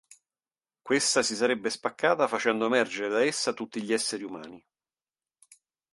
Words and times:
Questa 0.81 1.21
si 1.21 1.35
sarebbe 1.35 1.69
spaccata 1.69 2.27
facendo 2.27 2.65
emergere 2.65 3.07
da 3.07 3.23
essa 3.23 3.53
tutti 3.53 3.79
gli 3.83 3.93
esseri 3.93 4.23
umani. 4.23 4.65